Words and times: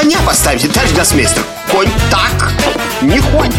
коня 0.00 0.18
поставите, 0.24 0.68
товарищ 0.68 0.92
гроссмейстер 0.92 1.42
Конь 1.72 1.88
так 2.08 2.52
не 3.02 3.18
ходит 3.18 3.54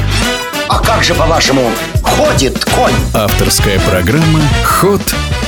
А 0.69 0.79
как 0.79 1.03
же, 1.03 1.13
по-вашему, 1.13 1.69
ходит 2.01 2.63
конь? 2.63 2.93
Авторская 3.13 3.77
программа 3.81 4.39
«Ход 4.63 5.01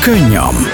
конем» 0.04 0.68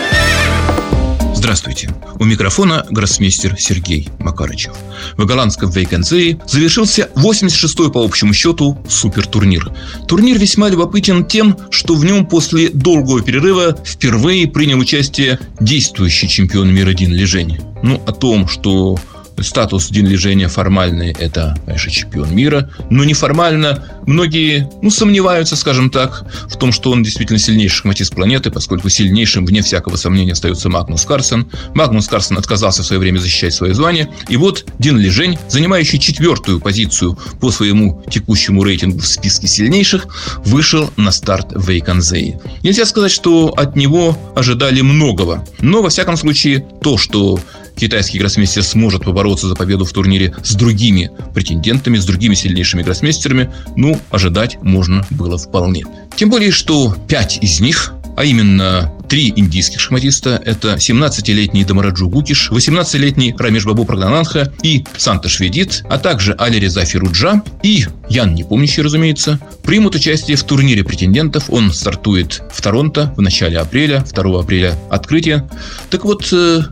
Здравствуйте. 1.36 1.94
У 2.20 2.26
микрофона 2.26 2.84
гроссмейстер 2.90 3.60
Сергей 3.60 4.10
Макарычев. 4.18 4.74
В 5.18 5.26
голландском 5.26 5.70
Вейкензее 5.70 6.40
завершился 6.48 7.10
86-й 7.14 7.92
по 7.92 8.04
общему 8.04 8.34
счету 8.34 8.84
супертурнир. 8.90 9.72
Турнир 10.08 10.40
весьма 10.40 10.70
любопытен 10.70 11.26
тем, 11.26 11.56
что 11.70 11.94
в 11.94 12.04
нем 12.04 12.26
после 12.26 12.70
долгого 12.70 13.22
перерыва 13.22 13.78
впервые 13.86 14.48
принял 14.48 14.80
участие 14.80 15.40
действующий 15.60 16.28
чемпион 16.28 16.74
мира 16.74 16.94
Дин 16.94 17.14
Лежень. 17.14 17.60
Ну, 17.84 18.02
о 18.08 18.12
том, 18.14 18.48
что 18.48 18.98
статус 19.44 19.90
Дин 19.90 20.08
Лежения 20.08 20.48
формальный– 20.48 21.16
это, 21.20 21.58
конечно, 21.66 21.92
чемпион 21.92 22.36
мира, 22.36 22.70
но 22.90 23.04
неформально 23.04 23.84
многие, 24.06 24.70
ну, 24.82 24.90
сомневаются, 24.90 25.56
скажем 25.56 25.90
так, 25.90 26.26
в 26.50 26.58
том, 26.58 26.72
что 26.72 26.92
он 26.92 27.04
действительно 27.04 27.40
сильнейший 27.40 27.78
шахматист 27.78 28.16
планеты, 28.16 28.52
поскольку 28.52 28.90
сильнейшим, 28.90 29.46
вне 29.46 29.62
всякого 29.62 29.96
сомнения, 29.96 30.34
остается 30.34 30.70
Магнус 30.70 31.06
Карсен. 31.06 31.48
Магнус 31.74 32.08
Карсен 32.08 32.38
отказался 32.38 32.84
в 32.84 32.86
свое 32.86 33.00
время 33.00 33.20
защищать 33.20 33.54
свое 33.54 33.74
звание, 33.74 34.10
и 34.30 34.38
вот 34.38 34.66
Дин 34.80 34.98
Лежень, 34.98 35.38
занимающий 35.50 36.00
четвертую 36.00 36.60
позицию 36.60 37.18
по 37.40 37.52
своему 37.52 38.04
текущему 38.10 38.64
рейтингу 38.64 39.00
в 39.00 39.08
списке 39.08 39.48
сильнейших, 39.48 40.08
вышел 40.46 40.92
на 40.98 41.12
старт 41.12 41.52
в 41.54 41.70
Вейконзее. 41.70 42.40
Нельзя 42.64 42.86
сказать, 42.86 43.12
что 43.12 43.54
от 43.56 43.76
него 43.76 44.18
ожидали 44.36 44.82
многого, 44.82 45.46
но, 45.60 45.82
во 45.82 45.90
всяком 45.90 46.18
случае, 46.18 46.66
то, 46.82 46.98
что 46.98 47.40
китайский 47.78 48.20
гроссмейстер 48.20 48.64
сможет 48.64 49.04
побороться 49.04 49.48
за 49.48 49.56
победу 49.56 49.86
в 49.86 49.92
турнире 49.92 50.36
с 50.44 50.56
другими 50.56 51.12
претендентами, 51.34 51.98
с 51.98 52.06
другими 52.06 52.36
сильнейшими 52.36 52.84
гроссмейстерами, 52.84 53.52
ну, 53.76 54.00
ожидать 54.10 54.58
можно 54.62 55.06
было 55.10 55.38
вполне. 55.38 55.86
Тем 56.16 56.30
более, 56.30 56.52
что 56.52 56.96
пять 57.08 57.40
из 57.42 57.60
них 57.60 57.94
а 58.18 58.26
именно 58.26 58.92
три 59.08 59.32
индийских 59.36 59.80
шахматиста. 59.80 60.42
Это 60.44 60.74
17-летний 60.74 61.64
Дамараджу 61.64 62.10
Гукиш, 62.10 62.50
18-летний 62.52 63.36
Рамеш 63.38 63.64
Бабу 63.64 63.86
Прагананха 63.86 64.52
и 64.64 64.84
Санта 64.98 65.30
Шведит, 65.30 65.84
а 65.88 66.00
также 66.00 66.34
Али 66.34 66.60
Реза 66.60 66.84
Фируджа 66.84 67.44
и 67.62 67.86
Ян 68.10 68.34
Непомнящий, 68.34 68.82
разумеется, 68.82 69.40
примут 69.62 69.94
участие 69.94 70.36
в 70.36 70.44
турнире 70.44 70.84
претендентов. 70.84 71.46
Он 71.50 71.72
стартует 71.72 72.42
в 72.52 72.60
Торонто 72.60 73.14
в 73.16 73.22
начале 73.22 73.60
апреля, 73.60 74.04
2 74.12 74.40
апреля 74.40 74.76
открытие. 74.90 75.48
Так 75.92 76.04
вот, 76.04 76.28
э, 76.34 76.64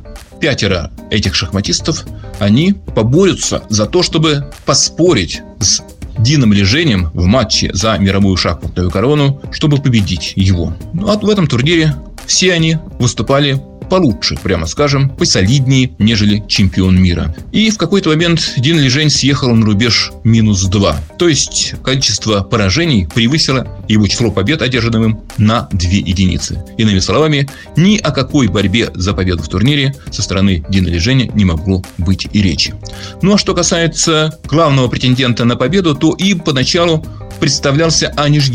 пятеро 0.46 0.92
этих 1.10 1.34
шахматистов, 1.34 2.06
они 2.38 2.74
поборются 2.74 3.64
за 3.70 3.88
то, 3.88 4.04
чтобы 4.04 4.52
поспорить 4.64 5.42
с 5.60 5.82
Дином 6.20 6.54
Лежением 6.54 7.10
в 7.16 7.26
матче 7.26 7.72
за 7.74 7.98
мировую 7.98 8.38
шахматную 8.38 8.92
корону, 8.92 9.42
чтобы 9.52 9.78
победить 9.78 10.34
его. 10.36 10.76
Ну, 10.94 11.10
а 11.10 11.18
в 11.18 11.28
этом 11.28 11.48
турнире 11.48 11.96
все 12.28 12.54
они 12.54 12.78
выступали 13.00 13.60
получше, 13.89 14.38
прямо 14.41 14.67
скажем, 14.67 15.09
посолиднее, 15.09 15.91
нежели 16.00 16.44
чемпион 16.47 17.02
мира. 17.02 17.36
И 17.52 17.69
в 17.69 17.78
какой-то 17.78 18.09
момент 18.09 18.53
Дин 18.58 18.80
Лежень 18.80 19.09
съехал 19.09 19.55
на 19.55 19.66
рубеж 19.66 20.11
минус 20.23 20.64
2. 20.64 21.00
То 21.17 21.28
есть 21.28 21.75
количество 21.83 22.41
поражений 22.41 23.08
превысило 23.13 23.67
его 23.88 24.08
число 24.08 24.31
побед, 24.31 24.61
одержанным 24.61 25.03
им, 25.03 25.19
на 25.38 25.67
2 25.72 25.89
единицы. 25.89 26.63
Иными 26.78 27.00
словами, 27.00 27.50
ни 27.75 27.97
о 27.97 28.11
какой 28.11 28.47
борьбе 28.47 28.89
за 28.94 29.13
победу 29.13 29.44
в 29.44 29.47
турнире 29.47 29.95
со 30.11 30.22
стороны 30.22 30.66
Дина 30.69 30.88
Лежения 30.88 31.30
не 31.33 31.45
могло 31.45 31.83
быть 31.97 32.28
и 32.31 32.41
речи. 32.41 32.73
Ну 33.22 33.33
а 33.33 33.38
что 33.38 33.53
касается 33.53 34.38
главного 34.45 34.88
претендента 34.88 35.45
на 35.45 35.56
победу, 35.56 35.95
то 35.95 36.13
и 36.13 36.33
поначалу 36.33 37.06
представлялся 37.39 38.14
Аниш 38.16 38.50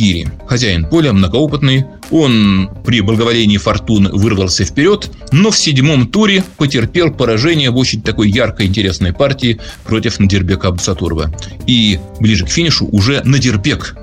хозяин 0.47 0.87
поля, 0.87 1.13
многоопытный. 1.13 1.85
Он 2.11 2.71
при 2.85 3.01
благоволении 3.03 3.57
фортуны 3.57 4.11
вырвался 4.11 4.65
вперед, 4.65 5.11
но 5.31 5.51
в 5.51 5.59
седьмом 5.59 6.09
туре 6.09 6.43
потерпел 6.57 7.13
поражение 7.13 7.71
в 7.71 7.77
очень 7.77 8.03
такой 8.03 8.31
яркой 8.31 8.67
интересной 8.67 9.13
партии 9.13 9.61
против 9.85 10.19
Надирбека 10.19 10.69
Абдусатурова. 10.69 11.33
И 11.67 12.01
ближе 12.19 12.47
к 12.47 12.49
финишу 12.49 12.89
уже 12.91 13.23
Надирбек 13.25 13.97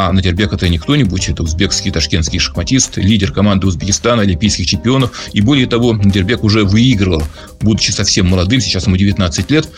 а 0.00 0.12
Надербек 0.12 0.52
это 0.52 0.68
не 0.68 0.78
кто-нибудь, 0.78 1.28
это 1.28 1.42
узбекский 1.42 1.90
ташкентский 1.90 2.38
шахматист, 2.38 2.98
лидер 2.98 3.32
команды 3.32 3.66
Узбекистана, 3.66 4.22
олимпийских 4.22 4.64
чемпионов. 4.66 5.10
И 5.32 5.40
более 5.40 5.66
того, 5.66 5.92
Надербек 5.92 6.44
уже 6.44 6.62
выигрывал, 6.62 7.24
будучи 7.60 7.90
совсем 7.90 8.28
молодым, 8.28 8.60
сейчас 8.60 8.86
ему 8.86 8.96
19 8.96 9.50
лет, 9.50 9.68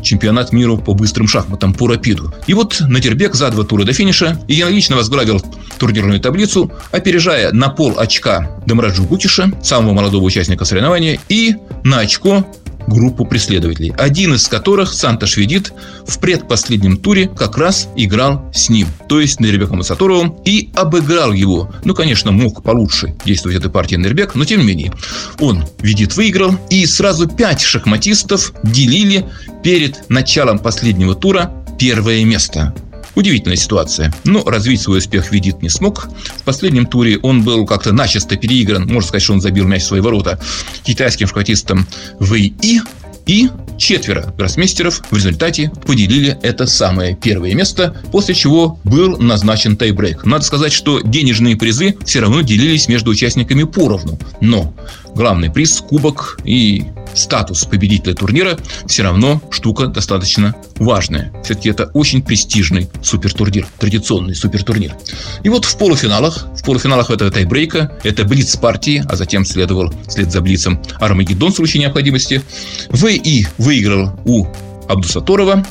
чемпионат 0.00 0.52
мира 0.52 0.76
по 0.76 0.94
быстрым 0.94 1.26
шахматам 1.26 1.74
по 1.74 1.88
рапиду. 1.88 2.32
И 2.46 2.54
вот 2.54 2.76
Надербек 2.86 3.34
за 3.34 3.50
два 3.50 3.64
тура 3.64 3.82
до 3.82 3.92
финиша 3.92 4.40
единолично 4.46 4.94
возглавил 4.94 5.42
турнирную 5.78 6.20
таблицу, 6.20 6.70
опережая 6.92 7.50
на 7.50 7.68
пол 7.68 7.98
очка 7.98 8.62
Дамраджу 8.66 9.02
Гутиша, 9.04 9.50
самого 9.60 9.92
молодого 9.92 10.22
участника 10.22 10.64
соревнования, 10.64 11.18
и 11.28 11.56
на 11.82 11.98
очко 11.98 12.46
группу 12.86 13.24
преследователей, 13.24 13.92
один 13.96 14.34
из 14.34 14.48
которых, 14.48 14.92
Санта 14.92 15.26
Шведит, 15.26 15.72
в 16.06 16.18
предпоследнем 16.18 16.96
туре 16.96 17.28
как 17.28 17.56
раз 17.56 17.88
играл 17.96 18.50
с 18.54 18.68
ним, 18.68 18.88
то 19.08 19.20
есть 19.20 19.40
Нербеком 19.40 19.82
Сатуровым, 19.82 20.36
и 20.44 20.70
обыграл 20.74 21.32
его. 21.32 21.72
Ну, 21.84 21.94
конечно, 21.94 22.32
мог 22.32 22.62
получше 22.62 23.14
действовать 23.24 23.58
этой 23.58 23.70
партии 23.70 23.96
Нербек, 23.96 24.34
но 24.34 24.44
тем 24.44 24.60
не 24.60 24.66
менее. 24.66 24.92
Он, 25.40 25.64
Ведит, 25.80 26.16
выиграл, 26.16 26.58
и 26.70 26.86
сразу 26.86 27.28
пять 27.28 27.60
шахматистов 27.60 28.52
делили 28.62 29.26
перед 29.62 30.08
началом 30.10 30.58
последнего 30.58 31.14
тура 31.14 31.52
первое 31.78 32.24
место. 32.24 32.74
Удивительная 33.14 33.56
ситуация. 33.56 34.12
Но 34.24 34.42
развить 34.44 34.80
свой 34.80 34.98
успех 34.98 35.30
Ведит 35.32 35.62
не 35.62 35.68
смог. 35.68 36.08
В 36.36 36.42
последнем 36.42 36.86
туре 36.86 37.18
он 37.18 37.42
был 37.42 37.66
как-то 37.66 37.92
начисто 37.92 38.36
переигран. 38.36 38.86
Можно 38.86 39.08
сказать, 39.08 39.22
что 39.22 39.32
он 39.34 39.40
забил 39.40 39.66
мяч 39.66 39.82
в 39.82 39.86
свои 39.86 40.00
ворота 40.00 40.40
китайским 40.82 41.26
шахматистом 41.26 41.86
Вэй 42.18 42.54
И. 42.62 42.80
И 43.26 43.48
четверо 43.78 44.34
гроссмейстеров 44.36 45.02
в 45.10 45.16
результате 45.16 45.72
поделили 45.86 46.36
это 46.42 46.66
самое 46.66 47.16
первое 47.16 47.54
место, 47.54 47.96
после 48.12 48.34
чего 48.34 48.78
был 48.84 49.16
назначен 49.16 49.78
тайбрейк. 49.78 50.26
Надо 50.26 50.44
сказать, 50.44 50.74
что 50.74 51.00
денежные 51.00 51.56
призы 51.56 51.96
все 52.04 52.20
равно 52.20 52.42
делились 52.42 52.86
между 52.86 53.10
участниками 53.10 53.62
поровну. 53.62 54.18
Но 54.42 54.74
главный 55.14 55.50
приз, 55.50 55.80
кубок 55.80 56.38
и 56.44 56.84
статус 57.14 57.64
победителя 57.64 58.14
турнира 58.14 58.58
все 58.86 59.02
равно 59.02 59.40
штука 59.50 59.86
достаточно 59.86 60.54
важная. 60.76 61.32
Все-таки 61.44 61.70
это 61.70 61.90
очень 61.94 62.22
престижный 62.22 62.88
супертурнир, 63.02 63.66
традиционный 63.78 64.34
супертурнир. 64.34 64.94
И 65.42 65.48
вот 65.48 65.64
в 65.64 65.76
полуфиналах, 65.76 66.46
в 66.56 66.64
полуфиналах 66.64 67.10
этого 67.10 67.30
тайбрейка, 67.30 67.92
это 68.02 68.24
блиц 68.24 68.56
партии, 68.56 69.04
а 69.08 69.16
затем 69.16 69.44
следовал 69.44 69.92
след 70.08 70.32
за 70.32 70.40
блицем 70.40 70.80
Армагеддон 71.00 71.52
в 71.52 71.56
случае 71.56 71.82
необходимости. 71.82 72.42
ВИ 72.90 73.46
выиграл 73.58 74.18
у 74.24 74.46
Абдусаторова, 74.88 75.66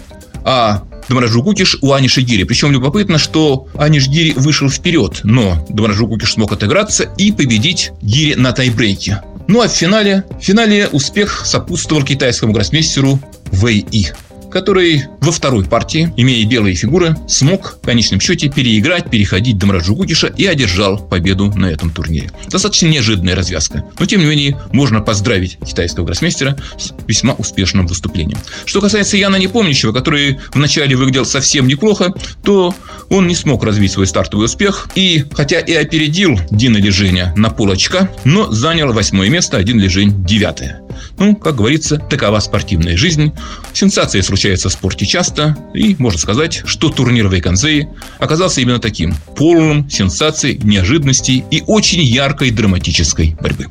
а 0.46 0.84
Дамаражу 1.10 1.44
Кукиш 1.44 1.78
у 1.82 1.94
Ани 1.94 2.08
Шигири. 2.08 2.44
Причем 2.44 2.72
любопытно, 2.72 3.18
что 3.18 3.68
Ани 3.76 4.00
Гири 4.00 4.34
вышел 4.34 4.70
вперед, 4.70 5.22
но 5.24 5.66
Дамаражу 5.70 6.08
Кукиш 6.08 6.34
смог 6.34 6.52
отыграться 6.54 7.04
и 7.18 7.32
победить 7.32 7.92
Гири 8.02 8.36
на 8.36 8.52
тайбрейке. 8.52 9.22
Ну 9.48 9.62
а 9.62 9.68
в 9.68 9.72
финале, 9.72 10.24
в 10.40 10.44
финале 10.44 10.88
успех 10.88 11.46
сопутствовал 11.46 12.04
китайскому 12.04 12.54
гроссмейстеру 12.54 13.20
Вэй 13.52 13.86
И 13.92 14.08
который 14.54 15.06
во 15.20 15.32
второй 15.32 15.66
партии, 15.66 16.14
имея 16.16 16.46
белые 16.46 16.76
фигуры, 16.76 17.18
смог 17.28 17.80
в 17.82 17.86
конечном 17.86 18.22
счете 18.22 18.50
переиграть, 18.50 19.10
переходить 19.10 19.58
Дамраджу 19.58 19.96
Гукиша 19.96 20.28
и 20.28 20.46
одержал 20.46 21.00
победу 21.00 21.52
на 21.56 21.66
этом 21.66 21.90
турнире. 21.90 22.32
Достаточно 22.50 22.88
неожиданная 22.88 23.36
развязка. 23.36 23.84
Но, 23.98 24.06
тем 24.06 24.20
не 24.20 24.28
менее, 24.28 24.60
можно 24.72 25.02
поздравить 25.02 25.58
китайского 25.66 26.06
гроссмейстера 26.06 26.56
с 26.78 26.94
весьма 27.08 27.34
успешным 27.34 27.88
выступлением. 27.88 28.38
Что 28.66 28.80
касается 28.80 29.18
Яна 29.18 29.38
Непомнящего, 29.38 29.92
который 29.92 30.40
вначале 30.54 30.96
выглядел 30.96 31.26
совсем 31.26 31.68
неплохо, 31.68 32.14
то 32.44 32.76
он 33.10 33.28
не 33.28 33.36
смог 33.36 33.64
развить 33.64 33.92
свой 33.92 34.06
стартовый 34.06 34.46
успех. 34.46 34.88
И, 34.94 35.26
хотя 35.34 35.60
и 35.60 35.74
опередил 35.74 36.40
Дина 36.52 36.78
Леженя 36.78 37.34
на 37.36 37.50
пол 37.50 37.72
очка, 37.72 38.12
но 38.24 38.52
занял 38.52 38.94
восьмое 38.94 39.30
место, 39.30 39.58
один 39.58 39.80
Лежень 39.80 40.24
девятое. 40.24 40.83
Ну, 41.18 41.36
как 41.36 41.56
говорится, 41.56 41.98
такова 41.98 42.40
спортивная 42.40 42.98
жизнь. 42.98 43.32
Сенсации 43.74 44.22
случаются 44.22 44.70
в 44.70 44.74
спорте 44.74 45.06
часто, 45.06 45.58
и 45.74 45.96
можно 46.00 46.20
сказать, 46.20 46.64
что 46.66 46.90
турнир 46.90 47.28
в 47.28 47.34
Эйконзее 47.34 47.90
оказался 48.20 48.62
именно 48.62 48.80
таким, 48.80 49.16
полным 49.36 49.90
сенсаций, 49.90 50.60
неожиданностей 50.64 51.44
и 51.52 51.64
очень 51.66 52.02
яркой 52.02 52.52
драматической 52.52 53.36
борьбы. 53.40 53.68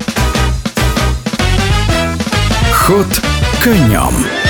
Ход 2.71 3.07
конем. 3.63 4.42